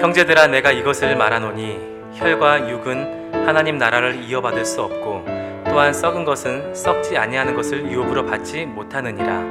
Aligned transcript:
형제들아 0.00 0.46
내가 0.46 0.70
이것을 0.70 1.16
말하노니 1.16 1.76
혈과 2.14 2.70
육은 2.70 3.46
하나님 3.46 3.78
나라를 3.78 4.22
이어받을 4.22 4.64
수 4.64 4.82
없고 4.82 5.24
또한 5.64 5.92
썩은 5.92 6.24
것은 6.24 6.72
썩지 6.72 7.18
아니하는 7.18 7.56
것을 7.56 7.90
유업으로 7.90 8.24
받지 8.24 8.64
못하느니라. 8.64 9.42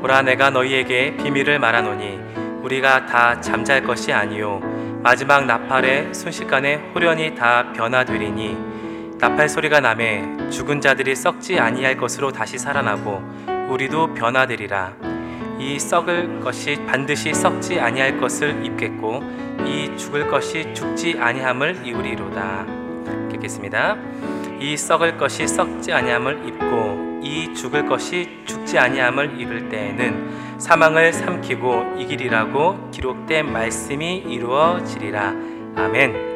보라 0.00 0.22
내가 0.22 0.50
너희에게 0.50 1.16
비밀을 1.18 1.60
말하노니 1.60 2.18
우리가 2.62 3.06
다 3.06 3.40
잠잘 3.40 3.84
것이 3.84 4.12
아니요 4.12 4.60
마지막 5.02 5.46
나팔에 5.46 6.12
순식간에 6.12 6.76
호련히 6.94 7.34
다 7.34 7.72
변화되리니 7.72 9.18
나팔 9.20 9.48
소리가 9.48 9.80
남에 9.80 10.50
죽은 10.50 10.80
자들이 10.80 11.14
썩지 11.14 11.60
아니할 11.60 11.96
것으로 11.96 12.32
다시 12.32 12.58
살아나고 12.58 13.22
우리도 13.68 14.14
변화되리라 14.14 14.94
이 15.60 15.78
썩을 15.78 16.40
것이 16.40 16.80
반드시 16.86 17.34
썩지 17.34 17.78
아니할 17.78 18.18
것을 18.18 18.64
입겠고 18.64 19.22
이 19.66 19.94
죽을 19.98 20.26
것이 20.26 20.72
죽지 20.72 21.18
아니함을 21.20 21.86
입으리로다. 21.86 22.64
읽겠습니다. 23.34 23.98
이 24.58 24.74
썩을 24.74 25.18
것이 25.18 25.46
썩지 25.46 25.92
아니함을 25.92 26.48
입고 26.48 27.20
이 27.22 27.54
죽을 27.54 27.86
것이 27.86 28.40
죽지 28.46 28.78
아니함을 28.78 29.38
입을 29.38 29.68
때에는 29.68 30.58
사망을 30.58 31.12
삼키고 31.12 31.96
이기리라고 31.98 32.90
기록된 32.90 33.52
말씀이 33.52 34.16
이루어지리라. 34.16 35.34
아멘. 35.76 36.30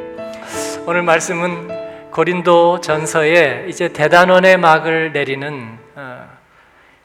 오늘 0.86 1.02
말씀은 1.02 2.10
고린도 2.10 2.82
전서에 2.82 3.66
이제 3.68 3.88
대단원의 3.88 4.58
막을 4.58 5.12
내리는 5.12 5.78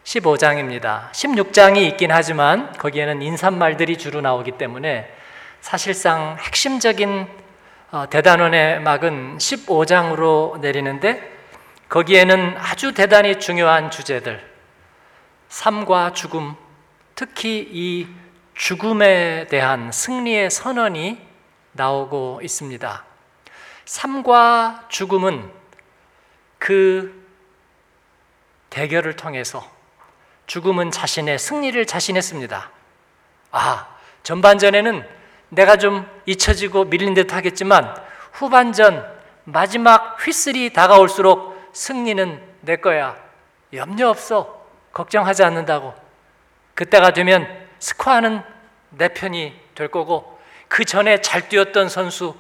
15장입니다. 0.09 1.11
16장이 1.11 1.77
있긴 1.91 2.11
하지만 2.11 2.73
거기에는 2.73 3.21
인사말들이 3.21 3.97
주로 3.97 4.21
나오기 4.21 4.53
때문에 4.53 5.07
사실상 5.61 6.37
핵심적인 6.39 7.27
어, 7.91 8.09
대단원의 8.09 8.81
막은 8.81 9.37
15장으로 9.37 10.59
내리는데 10.59 11.37
거기에는 11.89 12.55
아주 12.57 12.93
대단히 12.93 13.39
중요한 13.39 13.91
주제들, 13.91 14.47
삶과 15.47 16.13
죽음, 16.13 16.55
특히 17.13 17.67
이 17.71 18.07
죽음에 18.55 19.47
대한 19.47 19.91
승리의 19.91 20.49
선언이 20.49 21.19
나오고 21.73 22.41
있습니다. 22.43 23.05
삶과 23.85 24.85
죽음은 24.89 25.51
그 26.57 27.27
대결을 28.69 29.15
통해서 29.15 29.78
죽음은 30.49 30.89
자신의 30.89 31.37
승리를 31.37 31.85
자신했습니다. 31.85 32.71
아, 33.51 33.87
전반전에는 34.23 35.07
내가 35.49 35.77
좀 35.77 36.09
잊혀지고 36.25 36.85
밀린 36.85 37.13
듯 37.13 37.33
하겠지만 37.33 37.95
후반전 38.31 39.19
마지막 39.43 40.17
휘슬이 40.19 40.73
다가올수록 40.73 41.69
승리는 41.71 42.41
내 42.61 42.77
거야. 42.77 43.15
염려 43.73 44.09
없어. 44.09 44.65
걱정하지 44.91 45.43
않는다고. 45.43 45.93
그때가 46.73 47.11
되면 47.11 47.47
스코어는 47.77 48.41
내 48.89 49.09
편이 49.09 49.53
될 49.75 49.89
거고 49.89 50.39
그 50.67 50.83
전에 50.83 51.21
잘 51.21 51.47
뛰었던 51.47 51.89
선수 51.89 52.35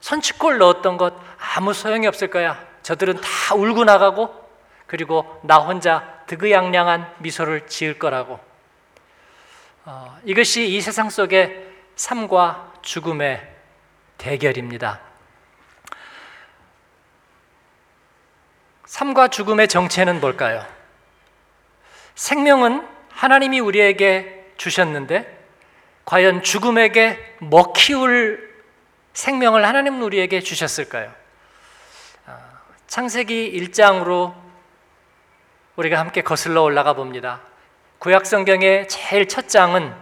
선취골 0.00 0.58
넣었던 0.58 0.96
것 0.96 1.14
아무 1.56 1.74
소용이 1.74 2.06
없을 2.06 2.28
거야. 2.28 2.64
저들은 2.84 3.20
다 3.20 3.56
울고 3.56 3.82
나가고 3.82 4.32
그리고 4.86 5.40
나 5.42 5.56
혼자 5.56 6.17
득의양양한 6.28 7.14
미소를 7.18 7.66
지을 7.66 7.98
거라고. 7.98 8.38
어, 9.84 10.18
이것이 10.24 10.68
이 10.68 10.80
세상 10.80 11.10
속에 11.10 11.66
삶과 11.96 12.74
죽음의 12.82 13.56
대결입니다. 14.18 15.00
삶과 18.84 19.28
죽음의 19.28 19.68
정체는 19.68 20.20
뭘까요? 20.20 20.64
생명은 22.14 22.86
하나님이 23.10 23.60
우리에게 23.60 24.52
주셨는데 24.56 25.38
과연 26.04 26.42
죽음에게 26.42 27.36
먹히울 27.40 28.48
생명을 29.12 29.66
하나님은 29.66 30.02
우리에게 30.02 30.40
주셨을까요? 30.40 31.12
아, 32.26 32.38
창세기 32.86 33.52
1장으로 33.60 34.47
우리가 35.78 35.96
함께 36.00 36.22
거슬러 36.22 36.62
올라가 36.62 36.92
봅니다. 36.92 37.40
구약 38.00 38.26
성경의 38.26 38.88
제일 38.88 39.28
첫 39.28 39.48
장은 39.48 39.94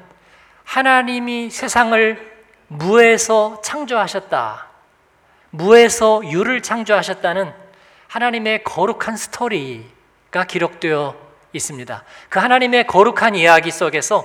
하나님이 0.65 1.51
세상을 1.51 2.35
무에서 2.69 3.61
창조하셨다. 3.61 4.69
무에서 5.51 6.23
유를 6.25 6.63
창조하셨다는 6.63 7.53
하나님의 8.09 8.65
거룩한 8.65 9.19
스토리가 9.19 10.45
기록되어 10.49 11.15
있습니다. 11.53 12.05
그 12.31 12.39
하나님의 12.39 12.87
거룩한 12.87 13.35
이야기 13.35 13.71
속에서 13.71 14.25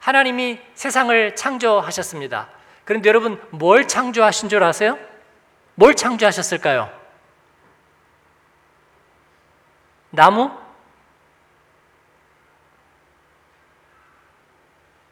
하나님이 0.00 0.60
세상을 0.74 1.34
창조하셨습니다. 1.34 2.48
그런데 2.84 3.08
여러분 3.08 3.40
뭘 3.50 3.88
창조하신 3.88 4.50
줄 4.50 4.62
아세요? 4.62 4.98
뭘 5.76 5.94
창조하셨을까요? 5.94 6.97
나무? 10.10 10.50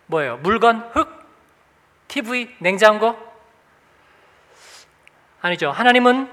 뭐예요? 0.06 0.36
물건, 0.38 0.88
흙, 0.92 1.26
TV, 2.08 2.54
냉장고? 2.58 3.16
아니죠. 5.40 5.70
하나님은 5.70 6.32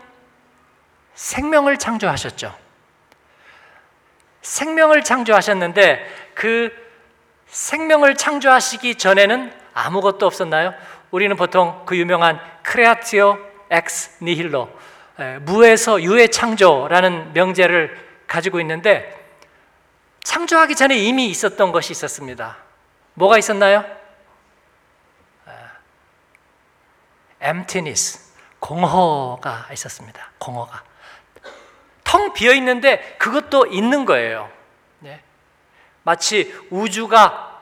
생명을 1.13 1.77
창조하셨죠. 1.77 2.55
생명을 4.41 5.03
창조하셨는데 5.03 6.31
그 6.33 6.71
생명을 7.47 8.15
창조하시기 8.15 8.95
전에는 8.95 9.53
아무것도 9.73 10.25
없었나요? 10.25 10.73
우리는 11.11 11.35
보통 11.35 11.83
그 11.85 11.95
유명한 11.97 12.39
creatio 12.63 13.37
ex 13.69 14.23
nihilo 14.23 14.69
무에서 15.41 16.01
유의 16.01 16.29
창조라는 16.29 17.33
명제를 17.33 18.02
가지고 18.33 18.59
있는데 18.61 19.15
창조하기 20.23 20.75
전에 20.75 20.97
이미 20.97 21.27
있었던 21.27 21.71
것이 21.71 21.91
있었습니다. 21.91 22.57
뭐가 23.13 23.37
있었나요? 23.37 23.85
emptiness, 27.39 28.33
공허가 28.59 29.67
있었습니다. 29.73 30.31
공허가. 30.39 30.83
텅 32.03 32.33
비어 32.33 32.53
있는데 32.53 33.17
그것도 33.19 33.67
있는 33.67 34.05
거예요. 34.05 34.49
네. 34.97 35.21
마치 36.01 36.51
우주가 36.71 37.61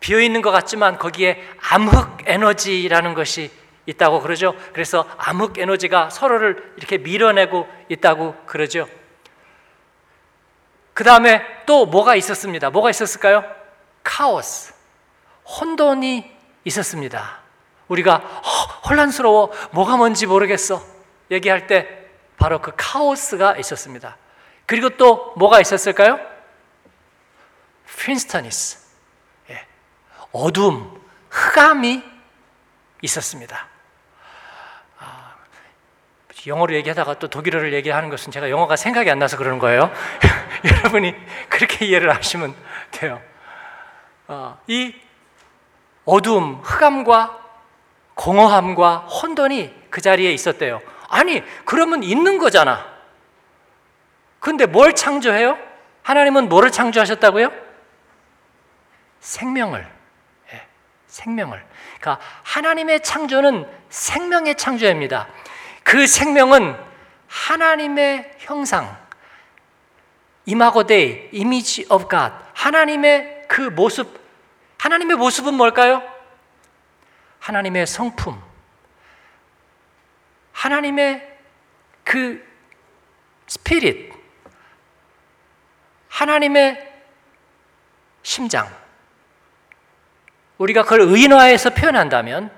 비어 0.00 0.20
있는 0.20 0.42
것 0.42 0.50
같지만 0.50 0.98
거기에 0.98 1.42
암흑 1.70 2.24
에너지라는 2.26 3.14
것이 3.14 3.50
있다고 3.86 4.20
그러죠. 4.20 4.54
그래서 4.74 5.08
암흑 5.16 5.56
에너지가 5.58 6.10
서로를 6.10 6.74
이렇게 6.76 6.98
밀어내고 6.98 7.66
있다고 7.88 8.34
그러죠. 8.44 8.86
그 10.94 11.02
다음에 11.02 11.44
또 11.66 11.86
뭐가 11.86 12.14
있었습니다. 12.14 12.70
뭐가 12.70 12.88
있었을까요? 12.90 13.44
카오스. 14.02 14.72
혼돈이 15.44 16.32
있었습니다. 16.64 17.40
우리가 17.88 18.16
혼란스러워 18.88 19.52
뭐가 19.72 19.96
뭔지 19.96 20.26
모르겠어 20.26 20.82
얘기할 21.30 21.66
때 21.66 22.06
바로 22.38 22.60
그 22.60 22.72
카오스가 22.76 23.56
있었습니다. 23.58 24.16
그리고 24.66 24.90
또 24.90 25.34
뭐가 25.36 25.60
있었을까요? 25.60 26.18
핀스터니스 27.98 28.78
예. 29.50 29.66
어둠, 30.32 31.00
흑암이 31.28 32.02
있었습니다. 33.02 33.68
아, 34.98 35.34
영어로 36.46 36.74
얘기하다가 36.74 37.18
또 37.18 37.28
독일어를 37.28 37.74
얘기하는 37.74 38.08
것은 38.08 38.32
제가 38.32 38.48
영어가 38.50 38.76
생각이 38.76 39.10
안 39.10 39.18
나서 39.18 39.36
그러는 39.36 39.58
거예요. 39.58 39.92
여러분이 40.78 41.14
그렇게 41.48 41.84
이해를 41.86 42.14
하시면 42.14 42.54
돼요. 42.90 43.20
어, 44.26 44.58
이 44.66 44.94
어둠, 46.06 46.60
흑암과 46.62 47.40
공허함과 48.14 48.98
혼돈이 48.98 49.74
그 49.90 50.00
자리에 50.00 50.32
있었대요. 50.32 50.80
아니, 51.08 51.42
그러면 51.64 52.02
있는 52.02 52.38
거잖아. 52.38 52.86
근데 54.40 54.66
뭘 54.66 54.94
창조해요? 54.94 55.58
하나님은 56.02 56.48
뭐를 56.48 56.70
창조하셨다고요? 56.70 57.50
생명을. 59.20 59.90
예, 60.52 60.66
생명을. 61.06 61.64
그러니까 61.98 62.24
하나님의 62.42 63.02
창조는 63.02 63.66
생명의 63.88 64.56
창조입니다. 64.56 65.28
그 65.82 66.06
생명은 66.06 66.76
하나님의 67.26 68.32
형상, 68.38 68.96
imago 70.46 70.93
Dei, 70.93 71.30
image 71.32 71.86
of 71.90 72.08
God. 72.08 72.32
하나님의 72.54 73.44
그 73.48 73.60
모습, 73.62 74.20
하나님의 74.78 75.16
모습은 75.16 75.54
뭘까요? 75.54 76.02
하나님의 77.38 77.86
성품, 77.86 78.40
하나님의 80.52 81.38
그 82.04 82.44
spirit, 83.46 84.12
하나님의 86.08 86.92
심장. 88.22 88.68
우리가 90.58 90.82
그걸 90.82 91.00
의인화해서 91.02 91.70
표현한다면 91.70 92.50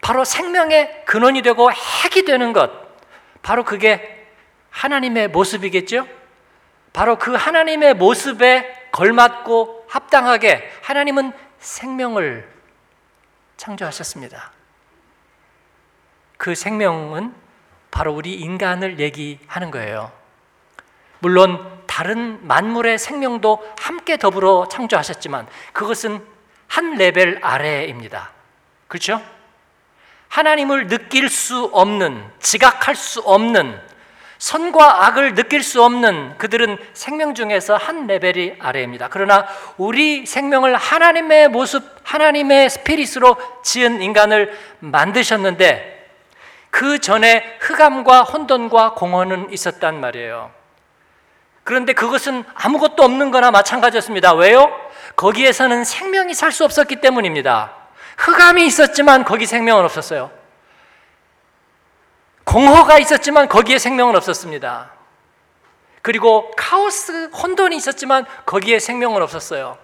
바로 0.00 0.24
생명의 0.24 1.04
근원이 1.06 1.42
되고 1.42 1.70
핵이 1.70 2.24
되는 2.24 2.52
것. 2.52 2.70
바로 3.42 3.64
그게 3.64 4.28
하나님의 4.70 5.28
모습이겠죠? 5.28 6.06
바로 6.92 7.16
그 7.18 7.34
하나님의 7.34 7.94
모습에 7.94 8.88
걸맞고 8.92 9.86
합당하게 9.88 10.70
하나님은 10.82 11.32
생명을 11.58 12.50
창조하셨습니다. 13.56 14.52
그 16.36 16.54
생명은 16.54 17.34
바로 17.90 18.12
우리 18.12 18.34
인간을 18.34 18.98
얘기하는 18.98 19.70
거예요. 19.70 20.12
물론 21.20 21.82
다른 21.86 22.44
만물의 22.46 22.98
생명도 22.98 23.64
함께 23.78 24.16
더불어 24.16 24.66
창조하셨지만 24.68 25.46
그것은 25.72 26.26
한 26.66 26.94
레벨 26.94 27.38
아래입니다. 27.42 28.32
그렇죠? 28.88 29.22
하나님을 30.28 30.88
느낄 30.88 31.28
수 31.28 31.64
없는, 31.72 32.26
지각할 32.40 32.96
수 32.96 33.20
없는, 33.20 33.78
선과 34.42 35.06
악을 35.06 35.36
느낄 35.36 35.62
수 35.62 35.84
없는 35.84 36.36
그들은 36.36 36.76
생명 36.94 37.32
중에서 37.32 37.76
한 37.76 38.08
레벨이 38.08 38.56
아래입니다. 38.58 39.06
그러나 39.08 39.46
우리 39.76 40.26
생명을 40.26 40.74
하나님의 40.74 41.46
모습, 41.46 41.84
하나님의 42.02 42.68
스피릿으로 42.68 43.36
지은 43.62 44.02
인간을 44.02 44.52
만드셨는데 44.80 46.10
그 46.70 46.98
전에 46.98 47.56
흑암과 47.60 48.22
혼돈과 48.22 48.94
공허는 48.94 49.52
있었단 49.52 50.00
말이에요. 50.00 50.50
그런데 51.62 51.92
그것은 51.92 52.42
아무것도 52.54 53.04
없는 53.04 53.30
거나 53.30 53.52
마찬가지였습니다. 53.52 54.34
왜요? 54.34 54.76
거기에서는 55.14 55.84
생명이 55.84 56.34
살 56.34 56.50
수 56.50 56.64
없었기 56.64 56.96
때문입니다. 56.96 57.76
흑암이 58.18 58.66
있었지만 58.66 59.22
거기 59.22 59.46
생명은 59.46 59.84
없었어요. 59.84 60.41
공허가 62.52 62.98
있었지만 62.98 63.48
거기에 63.48 63.78
생명은 63.78 64.14
없었습니다. 64.14 64.90
그리고 66.02 66.50
카오스, 66.54 67.30
혼돈이 67.30 67.74
있었지만 67.76 68.26
거기에 68.44 68.78
생명은 68.78 69.22
없었어요. 69.22 69.78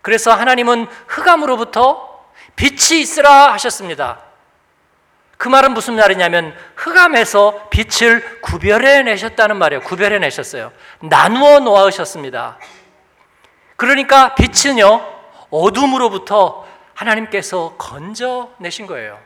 그래서 0.00 0.32
하나님은 0.32 0.86
흑암으로부터 1.08 2.24
빛이 2.54 3.00
있으라 3.00 3.52
하셨습니다. 3.54 4.20
그 5.38 5.48
말은 5.48 5.74
무슨 5.74 5.96
말이냐면 5.96 6.54
흑암에서 6.76 7.68
빛을 7.70 8.40
구별해 8.42 9.02
내셨다는 9.02 9.56
말이에요. 9.56 9.82
구별해 9.82 10.20
내셨어요. 10.20 10.70
나누어 11.00 11.58
놓으셨습니다. 11.58 12.58
그러니까 13.74 14.36
빛은요, 14.36 15.04
어둠으로부터 15.50 16.64
하나님께서 16.94 17.74
건져 17.76 18.50
내신 18.58 18.86
거예요. 18.86 19.18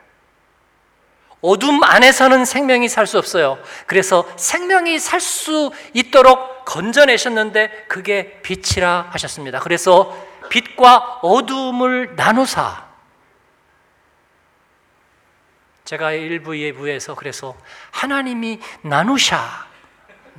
어둠 1.41 1.83
안에서는 1.85 2.45
생명이 2.45 2.89
살 2.89 3.07
수 3.07 3.19
없어요. 3.19 3.59
그래서 3.87 4.29
생명이 4.37 4.99
살 4.99 5.21
수 5.21 5.73
있도록 5.95 6.65
건져내셨는데 6.65 7.87
그게 7.89 8.41
빛이라 8.43 9.09
하셨습니다. 9.13 9.61
그래서 9.61 10.15
빛과 10.51 11.21
어둠을 11.23 12.17
나누사. 12.17 12.87
제가 15.85 16.11
1부, 16.13 16.49
2부에서 16.49 17.17
그래서 17.17 17.57
하나님이 17.93 18.61
나누샤 18.83 19.39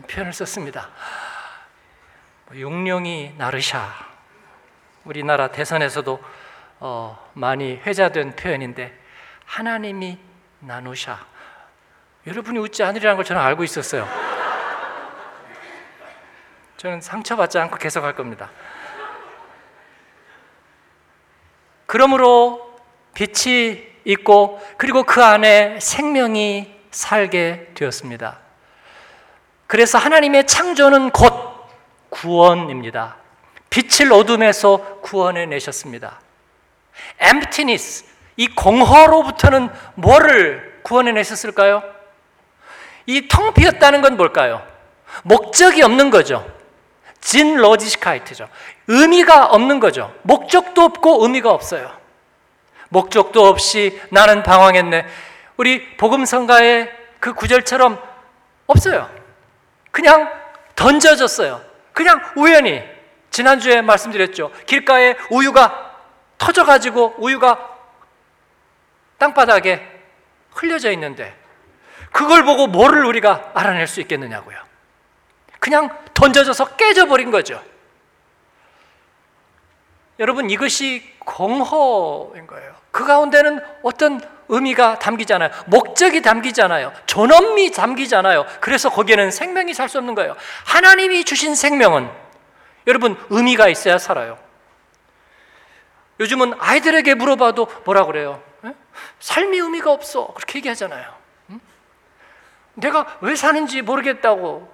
표현을 0.10 0.34
썼습니다. 0.34 0.90
용령이 2.56 3.34
나르샤. 3.38 3.92
우리나라 5.06 5.48
대선에서도 5.48 6.19
어, 6.81 7.31
많이 7.34 7.78
회자된 7.78 8.36
표현인데 8.36 8.98
하나님이 9.45 10.29
나누샤. 10.60 11.20
여러분이 12.28 12.60
웃지 12.60 12.84
않으리라는 12.84 13.16
걸 13.16 13.26
저는 13.26 13.42
알고 13.42 13.64
있었어요. 13.64 14.08
저는 16.78 17.02
상처받지 17.02 17.58
않고 17.60 17.78
계속 17.78 18.04
할 18.04 18.16
겁니다. 18.16 18.50
그러므로 21.86 22.78
빛이 23.14 23.84
있고 24.06 24.62
그리고 24.78 25.04
그 25.04 25.24
안에 25.24 25.80
생명이 25.80 26.74
살게 26.92 27.72
되었습니다. 27.76 28.40
그래서 29.68 29.98
하나님의 29.98 30.48
창조는 30.48 31.12
곧 31.12 31.34
구원입니다. 32.10 33.18
빛을 33.70 34.12
어둠에서 34.12 35.00
구원해 35.02 35.46
내셨습니다. 35.46 36.20
emptiness, 37.22 38.06
이 38.40 38.48
공허로부터는 38.48 39.70
뭐를 39.96 40.80
구원해 40.84 41.12
내셨을까요? 41.12 41.84
이 43.06 43.28
텅 43.28 43.54
비었다는 43.54 44.02
건 44.02 44.16
뭘까요? 44.16 44.66
목적이 45.24 45.82
없는 45.82 46.10
거죠. 46.10 46.50
진 47.20 47.58
로지스카이트죠. 47.58 48.48
의미가 48.88 49.48
없는 49.48 49.82
거죠. 49.82 50.16
목적도 50.22 50.84
없고 50.84 51.24
의미가 51.24 51.52
없어요. 51.52 51.92
목적도 52.88 53.46
없이 53.46 54.02
나는 54.10 54.42
방황했네. 54.42 55.06
우리 55.58 55.98
복음성가의 55.98 56.90
그 57.20 57.34
구절처럼 57.34 58.02
없어요. 58.68 59.10
그냥 59.92 60.32
던져졌어요. 60.78 61.62
그냥 61.92 62.22
우연히 62.38 62.82
지난주에 63.32 63.82
말씀드렸죠. 63.82 64.52
길가에 64.66 65.18
우유가 65.30 65.92
터져가지고 66.38 67.16
우유가 67.18 67.69
땅바닥에 69.19 69.86
흘려져 70.54 70.92
있는데 70.92 71.38
그걸 72.12 72.44
보고 72.44 72.66
뭐를 72.68 73.06
우리가 73.06 73.51
알아낼 73.54 73.86
수 73.86 74.01
있겠느냐고요. 74.01 74.57
그냥 75.60 75.95
던져져서 76.13 76.75
깨져버린 76.75 77.30
거죠. 77.30 77.62
여러분 80.18 80.49
이것이 80.49 81.04
공허인 81.19 82.47
거예요. 82.47 82.76
그 82.92 83.06
가운데는 83.06 83.61
어떤 83.83 84.19
의미가 84.49 84.97
담기잖아요. 84.99 85.52
목적이 85.68 86.21
담기잖아요. 86.21 86.92
존엄이 87.06 87.71
담기잖아요. 87.71 88.45
그래서 88.59 88.90
거기에는 88.90 89.30
생명이 89.31 89.73
살 89.73 89.88
수 89.88 89.99
없는 89.99 90.16
거예요. 90.16 90.35
하나님이 90.66 91.23
주신 91.23 91.56
생명은 91.56 92.09
여러분 92.88 93.16
의미가 93.30 93.69
있어야 93.69 93.97
살아요. 93.99 94.40
요즘은 96.19 96.56
아이들에게 96.59 97.14
물어봐도 97.14 97.68
뭐라 97.85 98.06
그래요? 98.06 98.42
삶이 99.19 99.57
의미가 99.57 99.92
없어. 99.92 100.28
그렇게 100.33 100.59
얘기하잖아요. 100.59 101.19
내가 102.73 103.18
왜 103.21 103.35
사는지 103.35 103.81
모르겠다고. 103.81 104.71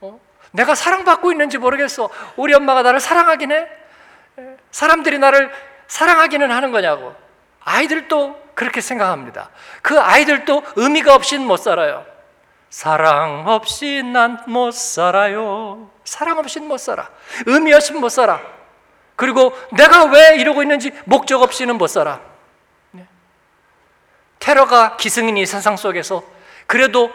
어? 0.00 0.20
내가 0.52 0.74
사랑받고 0.74 1.32
있는지 1.32 1.58
모르겠어. 1.58 2.08
우리 2.36 2.54
엄마가 2.54 2.82
나를 2.82 3.00
사랑하긴 3.00 3.52
해? 3.52 3.68
사람들이 4.70 5.18
나를 5.18 5.50
사랑하기는 5.86 6.50
하는 6.50 6.72
거냐고. 6.72 7.14
아이들도 7.64 8.42
그렇게 8.54 8.80
생각합니다. 8.80 9.50
그 9.82 10.00
아이들도 10.00 10.62
의미가 10.76 11.14
없이는 11.14 11.46
못 11.46 11.56
살아요. 11.58 12.04
사랑 12.70 13.46
없이 13.46 14.02
난 14.02 14.44
못 14.46 14.72
살아요. 14.72 15.90
사랑 16.04 16.38
없이는 16.38 16.66
못 16.66 16.78
살아. 16.78 17.08
의미 17.46 17.72
없이는 17.72 18.00
못 18.00 18.08
살아. 18.08 18.40
그리고 19.16 19.56
내가 19.72 20.04
왜 20.06 20.36
이러고 20.38 20.62
있는지 20.62 20.90
목적 21.04 21.42
없이는 21.42 21.76
못 21.78 21.86
살아. 21.86 22.20
테러가 24.44 24.98
기승인 24.98 25.38
이 25.38 25.46
세상 25.46 25.74
속에서 25.78 26.22
그래도 26.66 27.10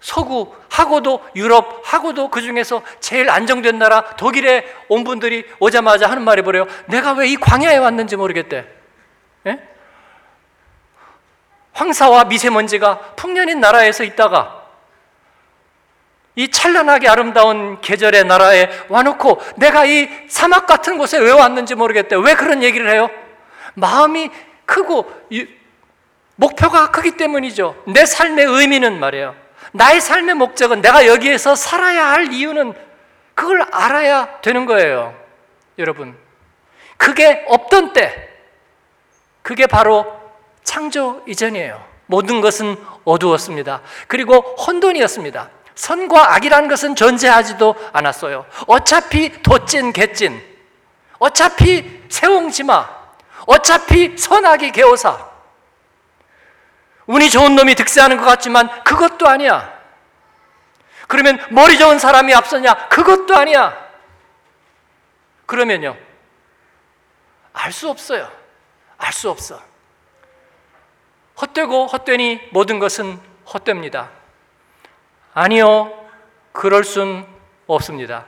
서구 0.00 0.54
하고도 0.70 1.22
유럽 1.36 1.82
하고도 1.84 2.28
그 2.28 2.40
중에서 2.40 2.80
제일 3.00 3.28
안정된 3.28 3.78
나라 3.78 4.16
독일에 4.16 4.64
온 4.88 5.04
분들이 5.04 5.44
오자마자 5.58 6.08
하는 6.08 6.22
말이 6.22 6.40
뭐래요? 6.40 6.66
내가 6.86 7.12
왜 7.12 7.28
이 7.28 7.36
광야에 7.36 7.76
왔는지 7.76 8.16
모르겠대. 8.16 8.66
예? 9.46 9.68
황사와 11.74 12.24
미세먼지가 12.24 13.14
풍년인 13.16 13.60
나라에서 13.60 14.02
있다가 14.04 14.64
이 16.36 16.50
찬란하게 16.50 17.10
아름다운 17.10 17.82
계절의 17.82 18.24
나라에 18.24 18.70
와놓고 18.88 19.38
내가 19.56 19.84
이 19.84 20.08
사막 20.28 20.66
같은 20.66 20.96
곳에 20.96 21.18
왜 21.18 21.30
왔는지 21.30 21.74
모르겠대. 21.74 22.16
왜 22.16 22.34
그런 22.36 22.62
얘기를 22.62 22.90
해요? 22.90 23.10
마음이 23.74 24.30
크고 24.64 25.12
목표가 26.40 26.90
크기 26.90 27.18
때문이죠. 27.18 27.76
내 27.88 28.06
삶의 28.06 28.46
의미는 28.46 28.98
말이에요. 28.98 29.36
나의 29.72 30.00
삶의 30.00 30.36
목적은 30.36 30.80
내가 30.80 31.06
여기에서 31.06 31.54
살아야 31.54 32.06
할 32.12 32.32
이유는 32.32 32.72
그걸 33.34 33.62
알아야 33.70 34.40
되는 34.40 34.64
거예요. 34.64 35.14
여러분. 35.78 36.16
그게 36.96 37.44
없던 37.46 37.92
때, 37.92 38.30
그게 39.42 39.66
바로 39.66 40.06
창조 40.64 41.22
이전이에요. 41.28 41.84
모든 42.06 42.40
것은 42.40 42.76
어두웠습니다. 43.04 43.82
그리고 44.08 44.38
혼돈이었습니다. 44.38 45.50
선과 45.74 46.36
악이라는 46.36 46.70
것은 46.70 46.94
존재하지도 46.96 47.74
않았어요. 47.92 48.46
어차피 48.66 49.42
도찐 49.42 49.92
개찐, 49.92 50.42
어차피 51.18 52.02
세옹지마, 52.08 52.88
어차피 53.46 54.16
선악이 54.16 54.72
개오사. 54.72 55.29
운이 57.10 57.28
좋은 57.28 57.56
놈이 57.56 57.74
득세하는 57.74 58.18
것 58.18 58.24
같지만 58.24 58.84
그것도 58.84 59.26
아니야. 59.26 59.76
그러면 61.08 61.44
머리 61.50 61.76
좋은 61.76 61.98
사람이 61.98 62.32
앞서냐? 62.32 62.86
그것도 62.86 63.34
아니야. 63.34 63.76
그러면요. 65.44 65.96
알 67.52 67.72
수 67.72 67.90
없어요. 67.90 68.30
알 68.96 69.12
수 69.12 69.28
없어. 69.28 69.60
헛되고 71.40 71.88
헛되니 71.88 72.50
모든 72.52 72.78
것은 72.78 73.20
헛됩니다. 73.52 74.10
아니요. 75.34 76.08
그럴 76.52 76.84
순 76.84 77.26
없습니다. 77.66 78.26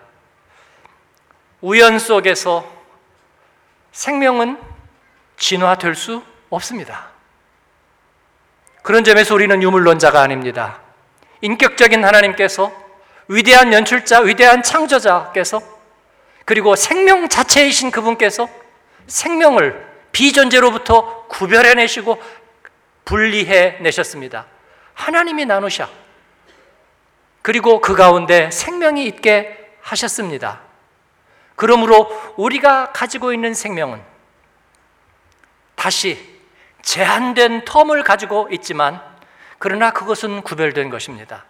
우연 1.60 2.00
속에서 2.00 2.68
생명은 3.92 4.60
진화될 5.36 5.94
수 5.94 6.24
없습니다. 6.50 7.11
그런 8.82 9.04
점에서 9.04 9.34
우리는 9.34 9.62
유물론자가 9.62 10.20
아닙니다. 10.20 10.80
인격적인 11.40 12.04
하나님께서 12.04 12.72
위대한 13.28 13.72
연출자, 13.72 14.20
위대한 14.20 14.62
창조자께서 14.62 15.60
그리고 16.44 16.74
생명 16.76 17.28
자체이신 17.28 17.90
그분께서 17.90 18.48
생명을 19.06 19.86
비존재로부터 20.10 21.26
구별해 21.28 21.74
내시고 21.74 22.20
분리해 23.04 23.78
내셨습니다. 23.80 24.46
하나님이 24.94 25.46
나누셔. 25.46 25.88
그리고 27.40 27.80
그 27.80 27.94
가운데 27.94 28.50
생명이 28.50 29.04
있게 29.06 29.76
하셨습니다. 29.80 30.60
그러므로 31.56 32.08
우리가 32.36 32.92
가지고 32.92 33.32
있는 33.32 33.54
생명은 33.54 34.00
다시 35.74 36.31
제한된 36.82 37.64
텀을 37.64 38.04
가지고 38.04 38.48
있지만 38.50 39.00
그러나 39.58 39.92
그것은 39.92 40.42
구별된 40.42 40.90
것입니다. 40.90 41.44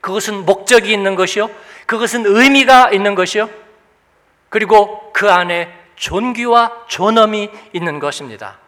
그것은 0.00 0.44
목적이 0.44 0.92
있는 0.92 1.14
것이요. 1.14 1.50
그것은 1.86 2.24
의미가 2.26 2.90
있는 2.90 3.14
것이요. 3.14 3.48
그리고 4.50 5.12
그 5.12 5.30
안에 5.30 5.72
존귀와 5.96 6.84
존엄이 6.88 7.50
있는 7.72 7.98
것입니다. 7.98 8.58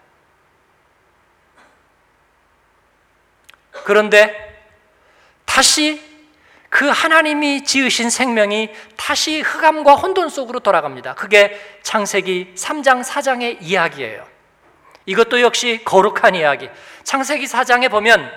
그런데 3.85 4.65
다시 5.45 6.03
그 6.71 6.89
하나님이 6.89 7.65
지으신 7.65 8.11
생명이 8.11 8.71
다시 8.97 9.41
흑암과 9.41 9.95
혼돈 9.95 10.29
속으로 10.29 10.61
돌아갑니다. 10.61 11.15
그게 11.15 11.59
창세기 11.83 12.55
3장, 12.57 13.05
4장의 13.05 13.59
이야기예요. 13.61 14.36
이것도 15.07 15.41
역시 15.41 15.81
거룩한 15.85 16.35
이야기. 16.35 16.69
창세기 17.05 17.47
4장에 17.47 17.91
보면 17.91 18.31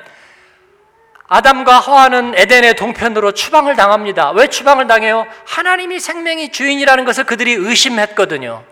아담과 1.28 1.80
하와는 1.80 2.34
에덴의 2.36 2.76
동편으로 2.76 3.34
추방을 3.34 3.76
당합니다. 3.76 4.32
왜 4.32 4.48
추방을 4.48 4.88
당해요? 4.88 5.28
하나님이 5.46 6.00
생명이 6.00 6.52
주인이라는 6.52 7.06
것을 7.06 7.24
그들이 7.26 7.54
의심했거든요. 7.54 8.64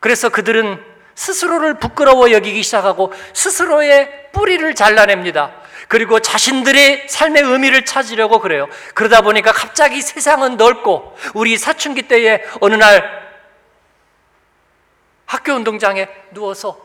그래서 0.00 0.28
그들은 0.28 0.82
스스로를 1.14 1.74
부끄러워 1.74 2.30
여기기 2.32 2.62
시작하고 2.62 3.12
스스로의 3.32 4.30
뿌리를 4.32 4.74
잘라냅니다. 4.74 5.52
그리고 5.88 6.18
자신들의 6.18 7.08
삶의 7.08 7.42
의미를 7.42 7.84
찾으려고 7.84 8.40
그래요. 8.40 8.68
그러다 8.94 9.20
보니까 9.20 9.52
갑자기 9.52 10.00
세상은 10.00 10.56
넓고 10.56 11.16
우리 11.34 11.56
사춘기 11.56 12.02
때에 12.02 12.42
어느 12.60 12.74
날 12.74 13.23
학교 15.26 15.52
운동장에 15.52 16.08
누워서 16.32 16.78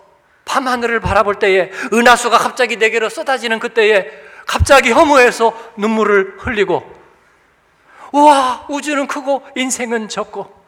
밤하늘을 0.45 0.99
바라볼 0.99 1.35
때에 1.35 1.71
은하수가 1.93 2.37
갑자기 2.37 2.77
내게로 2.77 3.09
쏟아지는 3.09 3.59
그때에 3.59 4.09
갑자기 4.47 4.91
허무해서 4.91 5.53
눈물을 5.77 6.37
흘리고 6.39 6.99
우와 8.11 8.65
우주는 8.69 9.05
크고 9.05 9.45
인생은 9.55 10.09
적고 10.09 10.59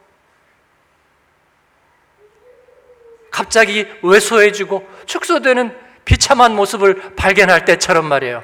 갑자기 3.32 3.88
왜소해지고 4.04 4.88
축소되는 5.08 5.76
비참한 6.06 6.56
모습을 6.56 7.16
발견할 7.16 7.66
때처럼 7.66 8.06
말이에요. 8.06 8.44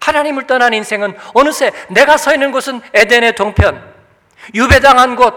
하나님을 0.00 0.46
떠난 0.46 0.72
인생은 0.72 1.16
어느새 1.34 1.72
내가 1.90 2.16
서 2.16 2.32
있는 2.32 2.52
곳은 2.52 2.80
에덴의 2.94 3.34
동편, 3.34 3.94
유배당한 4.54 5.16
곳, 5.16 5.34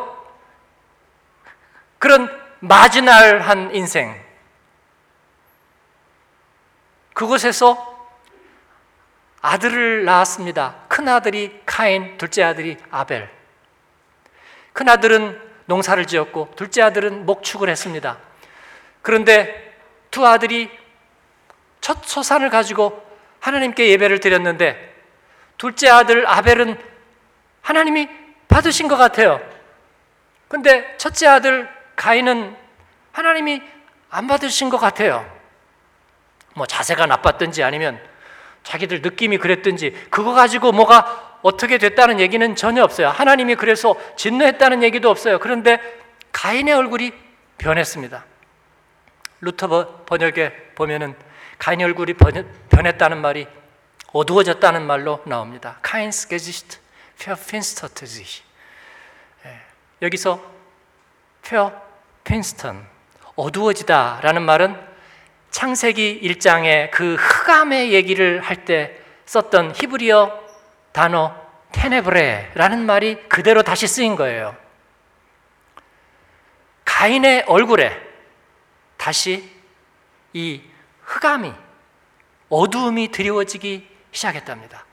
그런 2.00 2.43
마지날한 2.64 3.76
인생. 3.76 4.16
그곳에서 7.14 8.08
아들을 9.42 10.06
낳았습니다. 10.06 10.76
큰 10.88 11.10
아들이 11.10 11.62
카인, 11.66 12.18
둘째 12.18 12.42
아들이 12.42 12.78
아벨. 12.90 13.30
큰 14.72 14.88
아들은 14.88 15.42
농사를 15.66 16.06
지었고 16.08 16.54
둘째 16.56 16.84
아들은 16.84 17.26
목축을 17.26 17.68
했습니다. 17.68 18.18
그런데 19.02 19.78
두 20.10 20.26
아들이 20.26 20.72
첫 21.82 22.06
소산을 22.06 22.50
가지고 22.50 23.06
하나님께 23.42 23.90
예배를 23.90 24.22
드렸는데 24.22 25.04
둘째 25.58 25.90
아들 25.90 26.26
아벨은 26.26 26.82
하나님이 27.62 28.08
받으신 28.48 28.88
것 28.88 28.96
같아요. 28.96 29.42
근데 30.48 30.96
첫째 30.98 31.28
아들 31.28 31.83
가인은 31.96 32.56
하나님이 33.12 33.62
안 34.10 34.28
받으신 34.28 34.70
것 34.70 34.78
같아요. 34.78 35.30
뭐 36.56 36.66
자세가 36.66 37.06
나빴든지 37.06 37.64
아니면 37.64 38.00
자기들 38.64 39.02
느낌이 39.02 39.38
그랬든지 39.38 40.08
그거 40.10 40.34
가지고 40.34 40.72
뭐가 40.72 41.40
어떻게 41.42 41.78
됐다는 41.78 42.20
얘기는 42.20 42.56
전혀 42.56 42.84
없어요. 42.84 43.10
하나님이 43.10 43.56
그래서 43.56 43.96
진노했다는 44.16 44.84
얘기도 44.84 45.10
없어요. 45.10 45.40
그런데 45.40 45.80
가인의 46.32 46.74
얼굴이 46.74 47.12
변했습니다. 47.58 48.26
루터 49.42 50.06
번역에 50.06 50.72
보면은 50.76 51.16
가인의 51.60 51.86
얼굴이 51.86 52.14
변했다는 52.70 53.22
말이 53.22 53.48
어두워졌다는 54.14 54.84
말로 54.86 55.22
나옵니다. 55.26 55.80
Kains 55.82 56.28
Gesicht 56.30 56.78
verfinstert 57.20 58.05
sich. 58.05 58.44
여기서 60.02 60.53
verfinstern 61.44 62.86
어두워지다라는 63.36 64.42
말은 64.42 64.94
창세기 65.52 66.22
1장의 66.24 66.90
그 66.92 67.16
흑암의 67.16 67.94
얘기를 67.94 68.42
할 68.42 68.66
때 68.66 68.98
썼던 69.26 69.74
히브리어 69.76 70.42
단어 70.92 71.36
테네브레라는 71.72 72.86
말이 72.86 73.28
그대로 73.30 73.64
다시 73.64 73.88
쓰인 73.88 74.16
거예요. 74.16 74.56
가인의 76.86 77.46
얼굴에 77.48 78.00
다시 78.98 79.50
이 80.34 80.62
흑암이 81.04 81.54
어두움이 82.50 83.12
드리워지기 83.12 83.90
시작했답니다. 84.12 84.86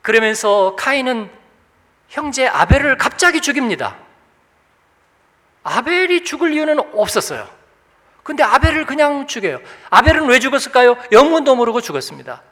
그러면서 0.00 0.74
카인은 0.76 1.30
형제 2.08 2.46
아벨을 2.46 2.96
갑자기 2.96 3.40
죽입니다. 3.40 3.96
아벨이 5.64 6.24
죽을 6.24 6.52
이유는 6.52 6.78
없었어요. 6.94 7.48
근데 8.22 8.42
아벨을 8.42 8.86
그냥 8.86 9.26
죽여요. 9.26 9.60
아벨은 9.90 10.26
왜 10.26 10.38
죽었을까요? 10.38 10.96
영문도 11.10 11.54
모르고 11.56 11.80
죽었습니다. 11.80 12.42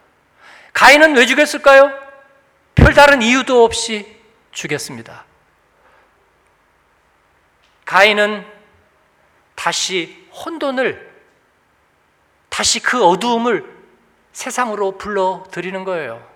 가인은 0.72 1.16
왜 1.16 1.26
죽였을까요? 1.26 1.92
별다른 2.74 3.22
이유도 3.22 3.64
없이 3.64 4.16
죽였습니다. 4.52 5.24
가인은 7.84 8.46
다시 9.54 10.28
혼돈을 10.32 11.10
다시 12.48 12.80
그 12.80 13.04
어두움을 13.04 13.80
세상으로 14.32 14.98
불러 14.98 15.44
들이는 15.50 15.84
거예요. 15.84 16.26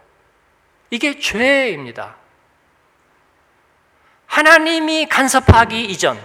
이게 0.90 1.18
죄입니다. 1.18 2.16
하나님이 4.26 5.06
간섭하기 5.08 5.84
이전, 5.84 6.20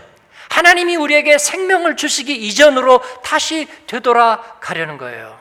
하나님이 0.59 0.97
우리에게 0.97 1.37
생명을 1.37 1.95
주시기 1.95 2.35
이전으로 2.35 3.01
다시 3.23 3.65
되돌아가려는 3.87 4.97
거예요. 4.97 5.39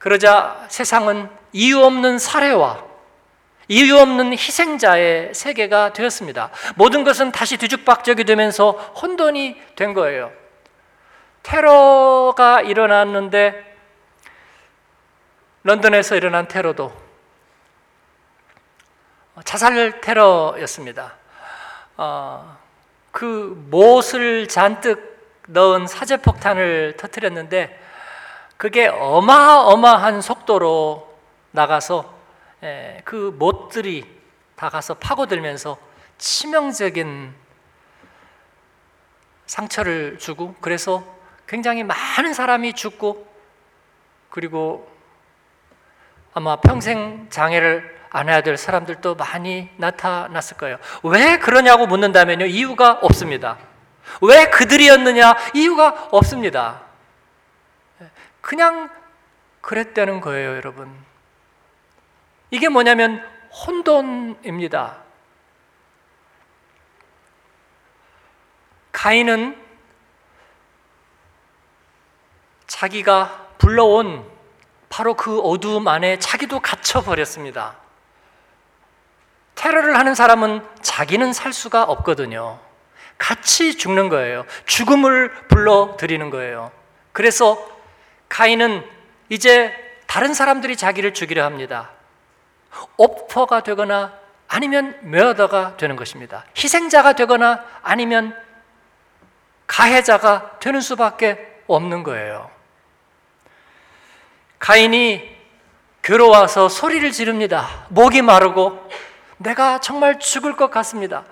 그러자 0.00 0.66
세상은 0.68 1.30
이유 1.52 1.80
없는 1.84 2.18
사례와 2.18 2.84
이유 3.68 3.98
없는 3.98 4.32
희생자의 4.32 5.32
세계가 5.32 5.92
되었습니다. 5.92 6.50
모든 6.74 7.04
것은 7.04 7.30
다시 7.30 7.56
뒤죽박죽이 7.56 8.24
되면서 8.24 8.72
혼돈이 8.72 9.62
된 9.76 9.94
거예요. 9.94 10.32
테러가 11.44 12.62
일어났는데 12.62 13.76
런던에서 15.62 16.16
일어난 16.16 16.48
테러도 16.48 16.92
자살 19.44 20.00
테러였습니다. 20.00 21.14
어, 21.98 22.56
그 23.10 23.60
못을 23.70 24.46
잔뜩 24.46 25.18
넣은 25.48 25.88
사제폭탄을 25.88 26.94
터뜨렸는데 26.96 27.76
그게 28.56 28.86
어마어마한 28.86 30.20
속도로 30.20 31.12
나가서 31.50 32.14
에, 32.62 33.00
그 33.04 33.34
못들이 33.36 34.04
다 34.54 34.68
가서 34.68 34.94
파고들면서 34.94 35.76
치명적인 36.18 37.34
상처를 39.46 40.18
주고 40.18 40.54
그래서 40.60 41.04
굉장히 41.48 41.82
많은 41.82 42.32
사람이 42.32 42.74
죽고 42.74 43.26
그리고 44.30 44.88
아마 46.32 46.56
평생 46.56 47.28
장애를 47.30 47.97
안아야 48.10 48.42
될 48.42 48.56
사람들도 48.56 49.14
많이 49.14 49.70
나타났을 49.76 50.56
거예요. 50.56 50.78
왜 51.02 51.38
그러냐고 51.38 51.86
묻는다면요. 51.86 52.46
이유가 52.46 52.92
없습니다. 53.02 53.58
왜 54.22 54.48
그들이었느냐? 54.50 55.36
이유가 55.54 56.08
없습니다. 56.10 56.82
그냥 58.40 58.90
그랬다는 59.60 60.20
거예요, 60.20 60.56
여러분. 60.56 60.90
이게 62.50 62.68
뭐냐면 62.68 63.22
혼돈입니다. 63.66 64.96
가인은 68.92 69.62
자기가 72.66 73.48
불러온 73.58 74.28
바로 74.88 75.14
그 75.14 75.40
어두움 75.40 75.88
안에 75.88 76.18
자기도 76.18 76.60
갇혀버렸습니다. 76.60 77.76
테러를 79.58 79.98
하는 79.98 80.14
사람은 80.14 80.64
자기는 80.82 81.32
살 81.32 81.52
수가 81.52 81.82
없거든요. 81.82 82.60
같이 83.18 83.76
죽는 83.76 84.08
거예요. 84.08 84.44
죽음을 84.66 85.32
불러들이는 85.48 86.30
거예요. 86.30 86.70
그래서 87.12 87.58
가인은 88.28 88.84
이제 89.28 89.74
다른 90.06 90.32
사람들이 90.32 90.76
자기를 90.76 91.12
죽이려 91.12 91.44
합니다. 91.44 91.90
오퍼가 92.96 93.64
되거나 93.64 94.12
아니면 94.46 94.96
메어더가 95.02 95.76
되는 95.76 95.96
것입니다. 95.96 96.44
희생자가 96.56 97.14
되거나 97.14 97.64
아니면 97.82 98.36
가해자가 99.66 100.60
되는 100.60 100.80
수밖에 100.80 101.62
없는 101.66 102.04
거예요. 102.04 102.48
가인이 104.60 105.36
괴로워서 106.02 106.68
소리를 106.68 107.10
지릅니다. 107.10 107.86
목이 107.88 108.22
마르고 108.22 108.88
내가 109.38 109.80
정말 109.80 110.18
죽을 110.18 110.56
것 110.56 110.70
같습니다. 110.70 111.24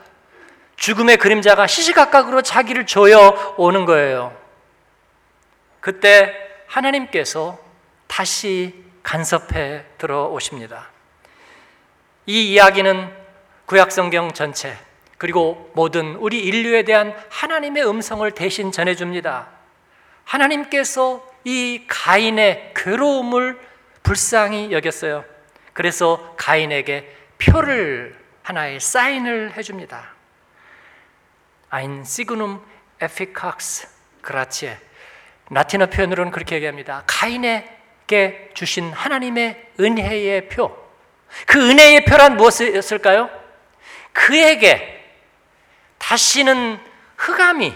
죽음의 0.77 1.17
그림자가 1.19 1.67
시시각각으로 1.67 2.43
자기를 2.43 2.87
조여 2.87 3.55
오는 3.57 3.85
거예요. 3.85 4.37
그때 5.81 6.35
하나님께서 6.67 7.59
다시 8.07 8.85
간섭해 9.03 9.85
들어오십니다. 9.99 10.91
이 12.27 12.53
이야기는 12.53 13.13
구약성경 13.67 14.33
전체 14.33 14.77
그리고 15.19 15.71
모든 15.75 16.17
우리 16.17 16.41
인류에 16.41 16.83
대한 16.83 17.15
하나님의 17.31 17.89
음성을 17.89 18.29
대신 18.33 18.73
전해줍니다. 18.73 19.49
하나님께서 20.25 21.27
이 21.45 21.85
가인의 21.87 22.73
괴로움을 22.75 23.59
불쌍히 24.03 24.73
여겼어요. 24.73 25.25
그래서 25.73 26.35
가인에게 26.37 27.17
표를 27.39 28.17
하나의 28.43 28.81
사인을 28.81 29.57
해줍니다. 29.57 30.15
아인 31.71 32.05
시그눔 32.05 32.65
에피칵스 33.01 33.89
그라치에 34.23 34.79
라틴어 35.51 35.87
표현으로는 35.87 36.33
그렇게 36.33 36.57
얘기합니다. 36.57 37.03
가인에게 37.07 38.51
주신 38.55 38.93
하나님의 38.93 39.73
은혜의 39.79 40.49
표. 40.49 40.77
그 41.47 41.71
은혜의 41.71 42.05
표란 42.05 42.37
무엇이었을까요? 42.37 43.31
그에게 44.13 45.05
다시는 45.99 46.79
흑암이 47.17 47.75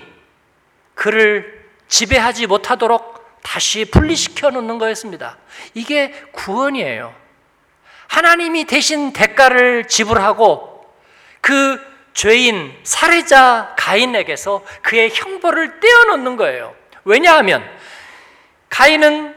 그를 0.95 1.69
지배하지 1.89 2.47
못하도록 2.47 3.41
다시 3.43 3.85
분리시켜 3.85 4.51
놓는 4.51 4.79
거였습니다. 4.79 5.39
이게 5.75 6.13
구원이에요. 6.33 7.20
하나님이 8.11 8.65
대신 8.65 9.13
대가를 9.13 9.87
지불하고 9.87 10.85
그 11.41 11.81
죄인 12.13 12.77
살해자 12.83 13.75
가인에게서 13.79 14.65
그의 14.83 15.11
형벌을 15.15 15.79
떼어놓는 15.79 16.37
거예요. 16.37 16.75
왜냐하면 17.05 17.65
가인은 18.69 19.37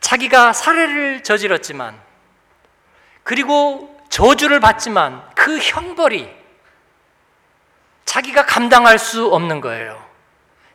자기가 0.00 0.52
살해를 0.52 1.22
저질렀지만 1.22 1.98
그리고 3.22 3.98
저주를 4.10 4.60
받지만 4.60 5.26
그 5.34 5.56
형벌이 5.56 6.30
자기가 8.04 8.44
감당할 8.44 8.98
수 8.98 9.28
없는 9.28 9.62
거예요. 9.62 10.06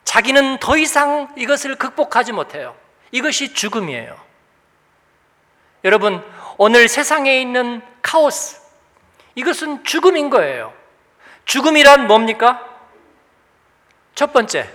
자기는 0.04 0.58
더 0.58 0.78
이상 0.78 1.32
이것을 1.38 1.76
극복하지 1.76 2.32
못해요. 2.32 2.76
이것이 3.12 3.54
죽음이에요. 3.54 4.20
여러분, 5.84 6.24
오늘 6.64 6.88
세상에 6.88 7.42
있는 7.42 7.82
카오스, 8.04 8.62
이것은 9.34 9.84
죽음인 9.84 10.30
거예요. 10.30 10.72
죽음이란 11.46 12.06
뭡니까? 12.06 12.64
첫 14.14 14.32
번째, 14.32 14.70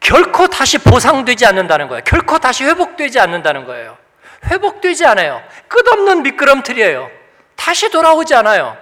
결코 0.00 0.46
다시 0.46 0.78
보상되지 0.78 1.44
않는다는 1.44 1.86
거예요. 1.88 2.02
결코 2.04 2.38
다시 2.38 2.64
회복되지 2.64 3.20
않는다는 3.20 3.66
거예요. 3.66 3.98
회복되지 4.46 5.04
않아요. 5.04 5.42
끝없는 5.68 6.22
미끄럼틀이에요. 6.22 7.10
다시 7.54 7.90
돌아오지 7.90 8.34
않아요. 8.34 8.78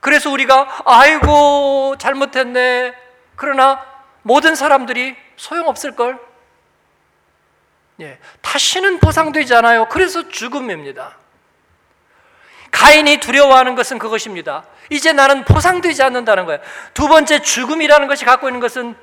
그래서 0.00 0.30
우리가 0.30 0.84
아이고 0.86 1.96
잘못했네. 1.98 2.94
그러나 3.36 3.84
모든 4.22 4.54
사람들이 4.54 5.14
소용없을걸. 5.36 6.29
예, 8.00 8.18
다시는 8.40 8.98
보상되지 8.98 9.54
않아요. 9.56 9.88
그래서 9.88 10.28
죽음입니다. 10.28 11.18
가인이 12.70 13.18
두려워하는 13.18 13.74
것은 13.74 13.98
그것입니다. 13.98 14.64
이제 14.90 15.12
나는 15.12 15.44
보상되지 15.44 16.02
않는다는 16.02 16.46
거예요. 16.46 16.60
두 16.94 17.08
번째 17.08 17.42
죽음이라는 17.42 18.08
것이 18.08 18.24
갖고 18.24 18.48
있는 18.48 18.60
것은 18.60 18.96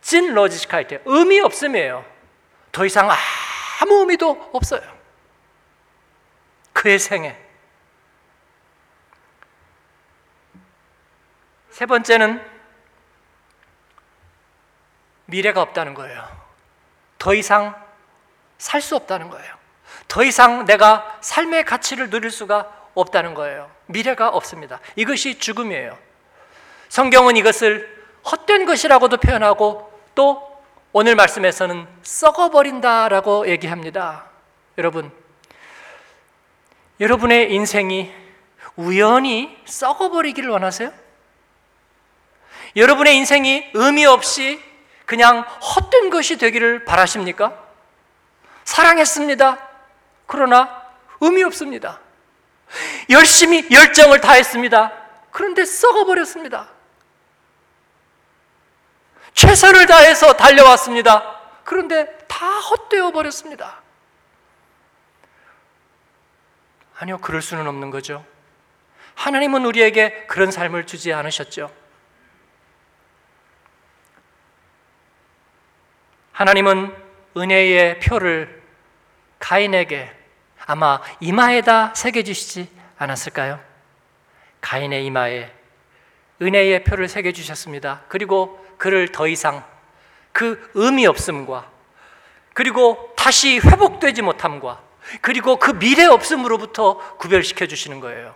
진 0.00 0.34
로지스카이트 0.34 1.02
의미 1.04 1.40
없음이에요. 1.40 2.04
더 2.72 2.84
이상 2.84 3.10
아무 3.80 4.00
의미도 4.00 4.50
없어요. 4.52 4.82
그의 6.72 6.98
생애. 6.98 7.38
세 11.70 11.86
번째는 11.86 12.44
미래가 15.26 15.62
없다는 15.62 15.94
거예요. 15.94 16.28
더 17.18 17.34
이상 17.34 17.74
살 18.64 18.80
수 18.80 18.96
없다는 18.96 19.28
거예요. 19.28 19.54
더 20.08 20.24
이상 20.24 20.64
내가 20.64 21.18
삶의 21.20 21.66
가치를 21.66 22.08
누릴 22.08 22.30
수가 22.30 22.72
없다는 22.94 23.34
거예요. 23.34 23.70
미래가 23.86 24.30
없습니다. 24.30 24.80
이것이 24.96 25.38
죽음이에요. 25.38 25.98
성경은 26.88 27.36
이것을 27.36 27.94
헛된 28.24 28.64
것이라고도 28.64 29.18
표현하고 29.18 29.92
또 30.14 30.62
오늘 30.92 31.14
말씀에서는 31.14 31.86
썩어버린다라고 32.02 33.48
얘기합니다. 33.48 34.30
여러분, 34.78 35.12
여러분의 37.00 37.52
인생이 37.52 38.10
우연히 38.76 39.58
썩어버리기를 39.66 40.48
원하세요? 40.48 40.90
여러분의 42.76 43.14
인생이 43.16 43.72
의미 43.74 44.06
없이 44.06 44.58
그냥 45.04 45.42
헛된 45.42 46.08
것이 46.08 46.38
되기를 46.38 46.86
바라십니까? 46.86 47.63
사랑했습니다. 48.64 49.58
그러나 50.26 50.82
의미 51.20 51.42
없습니다. 51.44 52.00
열심히 53.10 53.68
열정을 53.70 54.20
다했습니다. 54.20 54.92
그런데 55.30 55.64
썩어버렸습니다. 55.64 56.68
최선을 59.34 59.86
다해서 59.86 60.34
달려왔습니다. 60.34 61.40
그런데 61.64 62.18
다 62.28 62.58
헛되어 62.58 63.10
버렸습니다. 63.10 63.82
아니요, 66.98 67.18
그럴 67.18 67.42
수는 67.42 67.66
없는 67.66 67.90
거죠. 67.90 68.24
하나님은 69.16 69.64
우리에게 69.66 70.26
그런 70.26 70.50
삶을 70.50 70.86
주지 70.86 71.12
않으셨죠. 71.12 71.70
하나님은 76.32 77.03
은혜의 77.36 78.00
표를 78.00 78.62
가인에게 79.38 80.10
아마 80.66 81.00
이마에다 81.20 81.94
새겨주시지 81.94 82.70
않았을까요? 82.98 83.60
가인의 84.60 85.04
이마에 85.06 85.52
은혜의 86.40 86.84
표를 86.84 87.08
새겨주셨습니다. 87.08 88.02
그리고 88.08 88.64
그를 88.78 89.08
더 89.08 89.28
이상 89.28 89.64
그 90.32 90.70
의미 90.74 91.06
없음과 91.06 91.70
그리고 92.54 93.12
다시 93.16 93.58
회복되지 93.58 94.22
못함과 94.22 94.82
그리고 95.20 95.56
그 95.56 95.78
미래 95.78 96.06
없음으로부터 96.06 97.16
구별시켜 97.18 97.66
주시는 97.66 98.00
거예요. 98.00 98.34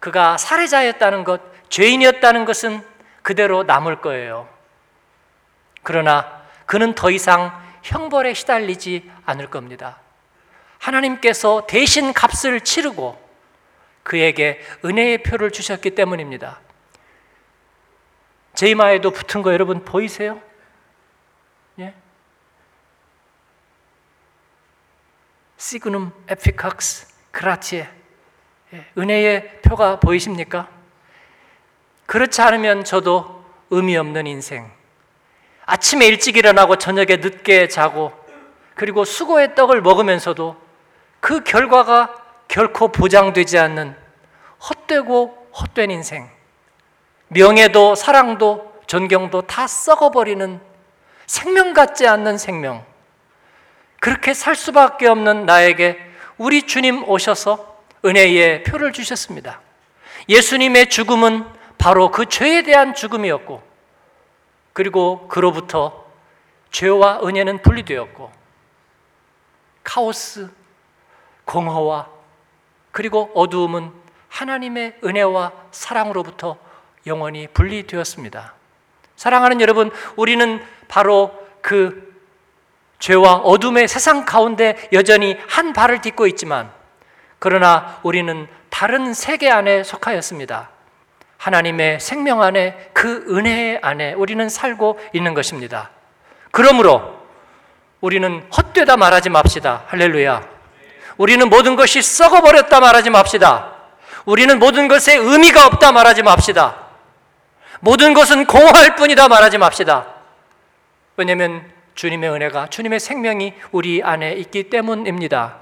그가 0.00 0.36
살해자였다는 0.36 1.24
것, 1.24 1.40
죄인이었다는 1.70 2.44
것은 2.44 2.84
그대로 3.22 3.62
남을 3.62 4.00
거예요. 4.00 4.48
그러나 5.82 6.37
그는 6.68 6.94
더 6.94 7.10
이상 7.10 7.58
형벌에 7.82 8.34
시달리지 8.34 9.10
않을 9.24 9.48
겁니다. 9.48 10.00
하나님께서 10.76 11.66
대신 11.66 12.12
값을 12.12 12.60
치르고 12.60 13.18
그에게 14.02 14.60
은혜의 14.84 15.22
표를 15.22 15.50
주셨기 15.50 15.94
때문입니다. 15.94 16.60
제 18.52 18.68
이마에도 18.68 19.10
붙은 19.12 19.40
거 19.40 19.54
여러분 19.54 19.82
보이세요? 19.82 20.42
예? 21.78 21.94
시그눔 25.56 26.12
에피칵스 26.28 27.08
그라티에 27.30 27.88
예, 28.74 28.86
은혜의 28.98 29.62
표가 29.62 30.00
보이십니까? 30.00 30.68
그렇지 32.04 32.42
않으면 32.42 32.84
저도 32.84 33.42
의미 33.70 33.96
없는 33.96 34.26
인생. 34.26 34.77
아침에 35.70 36.06
일찍 36.06 36.38
일어나고 36.38 36.76
저녁에 36.76 37.16
늦게 37.16 37.68
자고 37.68 38.10
그리고 38.74 39.04
수고의 39.04 39.54
떡을 39.54 39.82
먹으면서도 39.82 40.56
그 41.20 41.44
결과가 41.44 42.14
결코 42.48 42.88
보장되지 42.88 43.58
않는 43.58 43.94
헛되고 44.66 45.50
헛된 45.60 45.90
인생. 45.90 46.30
명예도 47.28 47.96
사랑도 47.96 48.80
존경도 48.86 49.42
다 49.42 49.66
썩어버리는 49.66 50.58
생명 51.26 51.74
같지 51.74 52.06
않는 52.06 52.38
생명. 52.38 52.82
그렇게 54.00 54.32
살 54.32 54.56
수밖에 54.56 55.06
없는 55.06 55.44
나에게 55.44 55.98
우리 56.38 56.62
주님 56.62 57.06
오셔서 57.06 57.82
은혜의 58.06 58.62
표를 58.62 58.94
주셨습니다. 58.94 59.60
예수님의 60.30 60.88
죽음은 60.88 61.44
바로 61.76 62.10
그 62.10 62.24
죄에 62.24 62.62
대한 62.62 62.94
죽음이었고, 62.94 63.67
그리고 64.78 65.26
그로부터 65.26 66.04
죄와 66.70 67.22
은혜는 67.24 67.62
분리되었고, 67.62 68.30
카오스, 69.82 70.48
공허와 71.44 72.08
그리고 72.92 73.28
어두움은 73.34 73.90
하나님의 74.28 74.98
은혜와 75.02 75.50
사랑으로부터 75.72 76.58
영원히 77.08 77.48
분리되었습니다. 77.48 78.54
사랑하는 79.16 79.60
여러분, 79.60 79.90
우리는 80.14 80.64
바로 80.86 81.32
그 81.60 82.16
죄와 83.00 83.34
어둠의 83.34 83.88
세상 83.88 84.24
가운데 84.24 84.88
여전히 84.92 85.36
한 85.48 85.72
발을 85.72 86.02
딛고 86.02 86.28
있지만 86.28 86.72
그러나 87.40 87.98
우리는 88.04 88.46
다른 88.70 89.12
세계 89.12 89.50
안에 89.50 89.82
속하였습니다. 89.82 90.77
하나님의 91.38 92.00
생명 92.00 92.42
안에 92.42 92.90
그 92.92 93.24
은혜 93.30 93.78
안에 93.80 94.12
우리는 94.12 94.48
살고 94.48 95.00
있는 95.12 95.34
것입니다. 95.34 95.90
그러므로 96.50 97.16
우리는 98.00 98.44
헛되다 98.56 98.96
말하지 98.96 99.30
맙시다. 99.30 99.84
할렐루야. 99.86 100.48
우리는 101.16 101.48
모든 101.48 101.74
것이 101.76 102.02
썩어버렸다 102.02 102.80
말하지 102.80 103.10
맙시다. 103.10 103.72
우리는 104.24 104.58
모든 104.58 104.88
것에 104.88 105.16
의미가 105.16 105.66
없다 105.66 105.92
말하지 105.92 106.22
맙시다. 106.22 106.86
모든 107.80 108.14
것은 108.14 108.44
공허할 108.46 108.96
뿐이다 108.96 109.28
말하지 109.28 109.58
맙시다. 109.58 110.06
왜냐하면 111.16 111.64
주님의 111.94 112.30
은혜가 112.30 112.68
주님의 112.68 113.00
생명이 113.00 113.54
우리 113.72 114.02
안에 114.02 114.32
있기 114.34 114.70
때문입니다. 114.70 115.56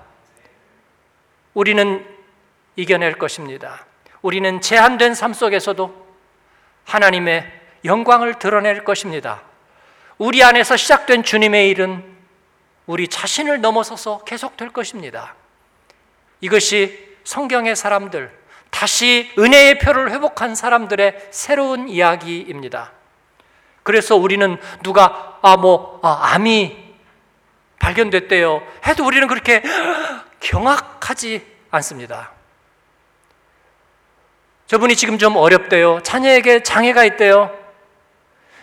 우리는 1.54 2.06
이겨낼 2.76 3.14
것입니다. 3.18 3.85
우리는 4.26 4.60
제한된 4.60 5.14
삶 5.14 5.32
속에서도 5.32 6.04
하나님의 6.84 7.46
영광을 7.84 8.34
드러낼 8.40 8.82
것입니다. 8.82 9.42
우리 10.18 10.42
안에서 10.42 10.76
시작된 10.76 11.22
주님의 11.22 11.68
일은 11.70 12.02
우리 12.86 13.06
자신을 13.06 13.60
넘어서서 13.60 14.24
계속될 14.24 14.70
것입니다. 14.70 15.36
이것이 16.40 17.16
성경의 17.22 17.76
사람들, 17.76 18.36
다시 18.70 19.30
은혜의 19.38 19.78
표를 19.78 20.10
회복한 20.10 20.56
사람들의 20.56 21.28
새로운 21.30 21.88
이야기입니다. 21.88 22.90
그래서 23.84 24.16
우리는 24.16 24.56
누가 24.82 25.38
아 25.40 25.56
뭐 25.56 26.00
아, 26.02 26.32
암이 26.32 26.76
발견됐대요 27.78 28.60
해도 28.88 29.06
우리는 29.06 29.28
그렇게 29.28 29.62
경악하지 30.40 31.46
않습니다. 31.70 32.35
저분이 34.66 34.96
지금 34.96 35.16
좀 35.18 35.36
어렵대요. 35.36 36.00
자녀에게 36.02 36.62
장애가 36.62 37.04
있대요. 37.04 37.56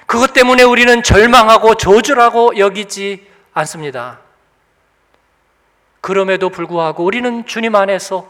그것 0.06 0.34
때문에 0.34 0.63
우리는 0.63 1.02
절망하고 1.02 1.76
저주라고 1.76 2.58
여기지 2.58 3.26
않습니다. 3.54 4.20
그럼에도 6.02 6.50
불구하고 6.50 7.06
우리는 7.06 7.46
주님 7.46 7.76
안에서 7.76 8.30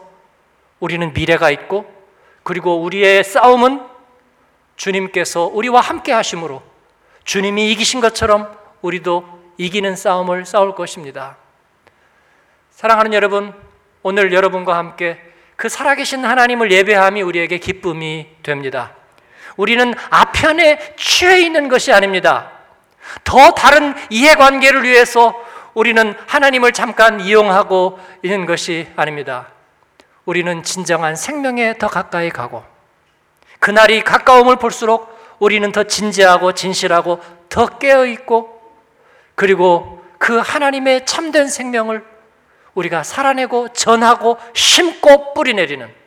우리는 0.78 1.12
미래가 1.12 1.50
있고 1.50 1.92
그리고 2.44 2.80
우리의 2.80 3.24
싸움은 3.24 3.84
주님께서 4.76 5.46
우리와 5.46 5.80
함께 5.80 6.12
하심으로 6.12 6.62
주님이 7.24 7.72
이기신 7.72 8.00
것처럼 8.00 8.56
우리도 8.82 9.24
이기는 9.56 9.96
싸움을 9.96 10.46
싸울 10.46 10.74
것입니다. 10.74 11.36
사랑하는 12.70 13.14
여러분, 13.14 13.52
오늘 14.02 14.32
여러분과 14.32 14.76
함께 14.76 15.18
그 15.56 15.68
살아계신 15.68 16.24
하나님을 16.24 16.70
예배함이 16.70 17.22
우리에게 17.22 17.58
기쁨이 17.58 18.26
됩니다. 18.42 18.92
우리는 19.56 19.94
아편에 20.10 20.94
취해 20.96 21.40
있는 21.40 21.68
것이 21.68 21.92
아닙니다. 21.92 22.50
더 23.22 23.52
다른 23.52 23.94
이해관계를 24.10 24.82
위해서 24.84 25.34
우리는 25.74 26.14
하나님을 26.26 26.72
잠깐 26.72 27.20
이용하고 27.20 27.98
있는 28.22 28.46
것이 28.46 28.88
아닙니다. 28.96 29.48
우리는 30.24 30.62
진정한 30.62 31.16
생명에 31.16 31.78
더 31.78 31.88
가까이 31.88 32.30
가고 32.30 32.64
그날이 33.60 34.02
가까움을 34.02 34.56
볼수록 34.56 35.14
우리는 35.38 35.70
더 35.72 35.84
진지하고 35.84 36.52
진실하고 36.52 37.20
더 37.48 37.66
깨어 37.78 38.06
있고 38.06 38.60
그리고 39.34 40.02
그 40.18 40.38
하나님의 40.38 41.06
참된 41.06 41.48
생명을 41.48 42.04
우리가 42.74 43.02
살아내고 43.02 43.68
전하고 43.72 44.38
심고 44.52 45.34
뿌리내리는 45.34 46.04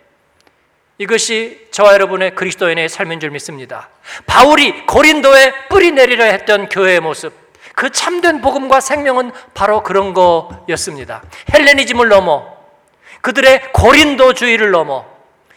이것이 1.00 1.68
저와 1.72 1.94
여러분의 1.94 2.34
그리스도인의 2.36 2.90
삶인 2.90 3.20
줄 3.20 3.30
믿습니다. 3.30 3.90
바울이 4.26 4.86
고린도에 4.88 5.68
뿌리내리려 5.70 6.26
했던 6.26 6.70
교회의 6.70 7.00
모습, 7.00 7.34
그 7.76 7.92
참된 7.92 8.42
복음과 8.42 8.80
생명은 8.82 9.32
바로 9.54 9.84
그런 9.84 10.14
거였습니다. 10.14 11.24
헬레니즘을 11.54 12.10
넘어 12.10 12.58
그들의 13.22 13.72
고린도주의를 13.74 14.72
넘어 14.72 15.06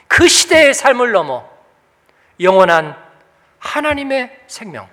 그 0.06 0.28
시대의 0.28 0.74
삶을 0.74 1.12
넘어 1.12 1.48
영원한 2.40 2.96
하나님의 3.58 4.38
생명. 4.46 4.88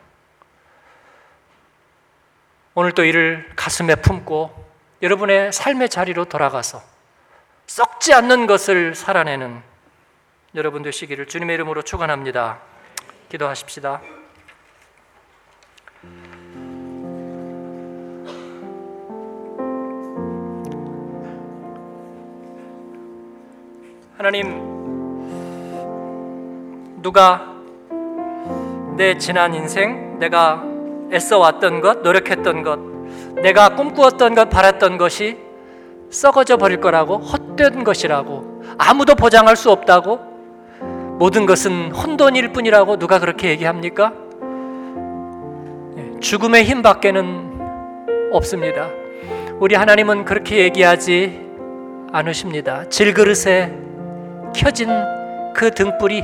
오늘 2.75 2.91
또 2.91 3.03
이를 3.03 3.49
가슴에 3.55 3.95
품고 3.95 4.56
여러분의 5.01 5.51
삶의 5.53 5.89
자리로 5.89 6.25
돌아가서 6.25 6.81
썩지 7.67 8.13
않는 8.13 8.47
것을 8.47 8.95
살아내는 8.95 9.61
여러분 10.55 10.81
되시기를 10.81 11.27
주님의 11.27 11.53
이름으로 11.55 11.83
축원합니다. 11.83 12.59
기도하십시다. 13.29 14.01
하나님 24.17 24.77
누가 27.03 27.53
내 28.95 29.15
지난 29.19 29.53
인생 29.53 30.17
내가 30.17 30.63
애써 31.13 31.37
왔던 31.37 31.81
것 31.81 32.01
노력했던 32.01 32.63
것 32.63 32.96
내가 33.41 33.69
꿈꾸었던 33.75 34.35
것 34.35 34.49
바랐던 34.49 34.97
것이 34.97 35.37
썩어져 36.09 36.57
버릴 36.57 36.79
거라고 36.79 37.17
헛된 37.17 37.83
것이라고 37.83 38.63
아무도 38.77 39.15
보장할 39.15 39.55
수 39.55 39.71
없다고 39.71 40.19
모든 41.19 41.45
것은 41.45 41.91
혼돈일 41.91 42.53
뿐이라고 42.53 42.97
누가 42.97 43.19
그렇게 43.19 43.49
얘기합니까? 43.49 44.13
예, 45.97 46.19
죽음의 46.19 46.63
힘 46.63 46.81
밖에는 46.81 48.29
없습니다. 48.31 48.89
우리 49.59 49.75
하나님은 49.75 50.25
그렇게 50.25 50.59
얘기하지 50.59 51.41
않으십니다. 52.11 52.87
질그릇에 52.89 53.73
켜진 54.55 54.89
그 55.55 55.71
등불이 55.71 56.23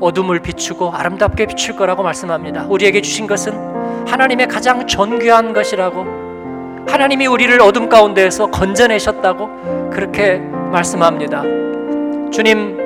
어둠을 0.00 0.40
비추고 0.40 0.92
아름답게 0.92 1.46
비출 1.46 1.76
거라고 1.76 2.02
말씀합니다. 2.02 2.66
우리에게 2.68 3.00
주신 3.00 3.26
것은 3.26 3.52
하나님의 4.06 4.48
가장 4.48 4.86
존귀한 4.86 5.52
것이라고 5.52 6.26
하나님이 6.88 7.26
우리를 7.26 7.60
어둠 7.60 7.88
가운데에서 7.88 8.46
건져내셨다고 8.50 9.90
그렇게 9.90 10.38
말씀합니다. 10.38 11.42
주님, 12.30 12.78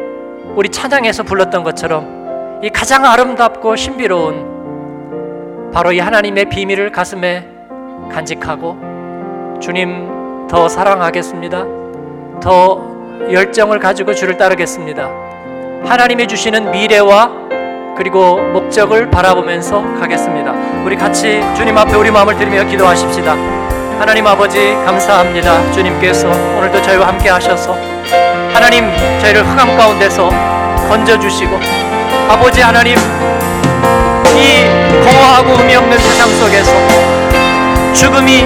우리 0.57 0.69
찬양에서 0.69 1.25
불렀던 1.25 1.65
것처럼 1.65 2.61
이 2.63 2.71
가장 2.71 3.05
아름답고 3.05 3.77
신비로운 3.77 5.71
바로 5.73 5.93
이 5.93 5.99
하나님의 5.99 6.49
비밀을 6.49 6.93
가슴에 6.93 7.47
간직하고 8.11 9.59
주님 9.61 10.47
더 10.49 10.69
사랑하겠습니다. 10.69 11.67
더 12.41 12.91
열정을 13.31 13.79
가지고 13.79 14.15
주를 14.15 14.37
따르겠습니다. 14.37 15.20
하나님이 15.85 16.27
주시는 16.27 16.71
미래와 16.71 17.31
그리고 17.97 18.39
목적을 18.53 19.11
바라보면서 19.11 19.83
가겠습니다. 19.99 20.53
우리 20.85 20.97
같이 20.97 21.43
주님 21.57 21.77
앞에 21.77 21.95
우리 21.95 22.11
마음을 22.11 22.37
들이며 22.37 22.65
기도하십시다. 22.65 23.33
하나님 23.99 24.27
아버지 24.27 24.73
감사합니다. 24.85 25.73
주님께서 25.73 26.29
오늘도 26.29 26.81
저희와 26.83 27.09
함께 27.09 27.29
하셔서 27.29 27.77
하나님 28.53 28.91
저희를 29.21 29.45
흑암 29.45 29.77
가운데서 29.77 30.29
건져 30.89 31.19
주시고 31.19 31.59
아버지 32.29 32.61
하나님 32.63 32.97
이 34.37 35.05
공허하고 35.05 35.59
의미 35.61 35.75
없는 35.77 35.99
세상 35.99 36.29
속에서 36.31 36.73
죽음이 37.93 38.45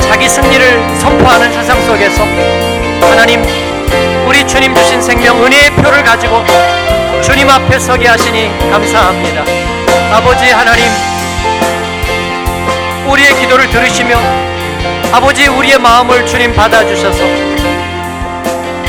자기 0.00 0.28
승리를 0.28 0.98
선포하는 0.98 1.52
세상 1.52 1.80
속에서 1.82 2.22
하나님 3.10 3.42
우리 4.34 4.44
주님 4.48 4.74
주신 4.74 5.00
생명 5.00 5.40
은혜의 5.44 5.70
표를 5.76 6.02
가지고 6.02 6.44
주님 7.22 7.48
앞에 7.48 7.78
서게 7.78 8.08
하시니 8.08 8.50
감사합니다. 8.68 9.44
아버지 10.12 10.50
하나님 10.50 10.90
우리의 13.06 13.32
기도를 13.36 13.70
들으시며 13.70 14.18
아버지 15.12 15.46
우리의 15.46 15.78
마음을 15.78 16.26
주님 16.26 16.52
받아주셔서 16.52 17.22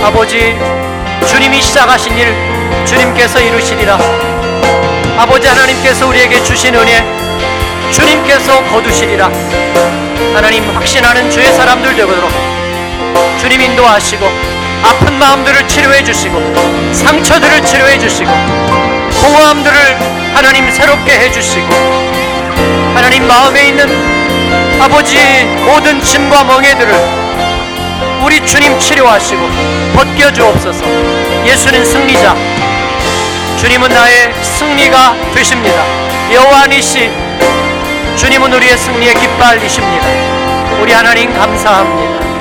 아버지 0.02 0.58
주님이 1.28 1.62
시작하신 1.62 2.18
일 2.18 2.34
주님께서 2.84 3.40
이루시리라 3.40 4.00
아버지 5.20 5.48
하나님께서 5.48 6.08
우리에게 6.08 6.44
주신 6.44 6.74
은혜 6.74 7.06
주님께서 7.92 8.64
거두시리라 8.64 9.30
하나님 10.34 10.68
확신하는 10.76 11.30
주의 11.30 11.46
사람들 11.54 11.96
되도록 11.96 12.32
주님 13.40 13.62
인도하시고 13.62 14.55
아픈 14.84 15.18
마음들을 15.18 15.68
치료해 15.68 16.04
주시고 16.04 16.94
상처들을 16.94 17.66
치료해 17.66 17.98
주시고 17.98 18.32
공허함들을 19.22 19.78
하나님 20.34 20.70
새롭게 20.72 21.12
해 21.20 21.32
주시고 21.32 21.68
하나님 22.94 23.28
마음에 23.28 23.68
있는 23.68 23.88
아버지 24.82 25.18
모든 25.66 26.02
짐과 26.02 26.44
멍에들을 26.44 27.26
우리 28.24 28.46
주님 28.46 28.78
치료하시고 28.80 29.50
벗겨 29.96 30.32
주옵소서. 30.32 30.84
예수는 31.46 31.86
승리자. 31.86 32.36
주님은 33.58 33.90
나의 33.90 34.34
승리가 34.44 35.16
되십니다. 35.34 35.84
여호와니시 36.34 37.12
주님은 38.18 38.54
우리의 38.54 38.78
승리의 38.78 39.14
깃발이십니다. 39.14 40.08
우리 40.82 40.92
하나님 40.92 41.34
감사합니다 41.34 42.35